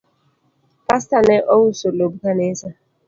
Pastor 0.87 1.21
ne 1.27 1.37
ouso 1.57 1.87
lob 1.97 2.13
kanisa 2.23 2.69